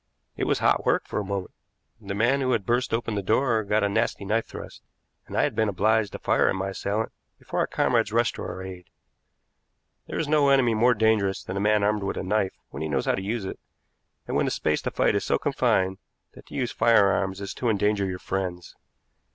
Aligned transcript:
It 0.35 0.45
was 0.45 0.57
hot 0.57 0.83
work 0.83 1.05
for 1.05 1.19
a 1.19 1.23
moment. 1.23 1.53
The 2.01 2.15
man 2.15 2.41
who 2.41 2.53
had 2.53 2.65
burst 2.65 2.91
open 2.91 3.13
the 3.13 3.21
door 3.21 3.63
got 3.63 3.83
a 3.83 3.87
nasty 3.87 4.25
knife 4.25 4.47
thrust, 4.47 4.81
and 5.27 5.37
I 5.37 5.43
had 5.43 5.53
been 5.53 5.69
obliged 5.69 6.13
to 6.13 6.17
fire 6.17 6.49
at 6.49 6.55
my 6.55 6.69
assailant 6.69 7.11
before 7.37 7.59
our 7.59 7.67
comrades 7.67 8.11
rushed 8.11 8.33
to 8.37 8.41
our 8.41 8.63
aid. 8.63 8.89
There 10.07 10.17
is 10.17 10.27
no 10.27 10.49
enemy 10.49 10.73
more 10.73 10.95
dangerous 10.95 11.43
than 11.43 11.55
a 11.55 11.59
man 11.59 11.83
armed 11.83 12.01
with 12.01 12.17
a 12.17 12.23
knife 12.23 12.57
when 12.71 12.81
he 12.81 12.89
knows 12.89 13.05
how 13.05 13.13
to 13.13 13.21
use 13.21 13.45
it, 13.45 13.59
and 14.27 14.35
when 14.35 14.45
the 14.45 14.51
space 14.51 14.81
to 14.81 14.89
fight 14.89 15.09
in 15.11 15.17
is 15.17 15.23
so 15.23 15.37
confined 15.37 15.99
that 16.33 16.47
to 16.47 16.55
use 16.55 16.71
firearms 16.71 17.39
is 17.39 17.53
to 17.53 17.69
endanger 17.69 18.07
your 18.07 18.17
friends. 18.17 18.75